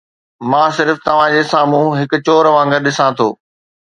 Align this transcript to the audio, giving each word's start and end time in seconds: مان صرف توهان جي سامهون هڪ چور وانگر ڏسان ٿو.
مان 0.51 0.69
صرف 0.77 1.01
توهان 1.07 1.35
جي 1.35 1.43
سامهون 1.51 1.91
هڪ 1.99 2.19
چور 2.29 2.51
وانگر 2.55 2.79
ڏسان 2.87 3.11
ٿو. 3.21 3.29